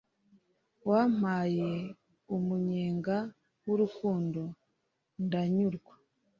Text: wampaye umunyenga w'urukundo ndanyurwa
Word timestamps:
wampaye 0.89 1.69
umunyenga 2.35 3.17
w'urukundo 3.65 4.41
ndanyurwa 5.25 5.93